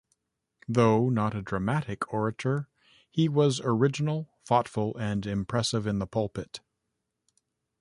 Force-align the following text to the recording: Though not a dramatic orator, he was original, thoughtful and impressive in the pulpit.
Though 0.67 1.09
not 1.09 1.35
a 1.35 1.43
dramatic 1.43 2.11
orator, 2.11 2.67
he 3.11 3.29
was 3.29 3.61
original, 3.63 4.31
thoughtful 4.43 4.97
and 4.97 5.23
impressive 5.27 5.85
in 5.85 5.99
the 5.99 6.07
pulpit. 6.07 6.59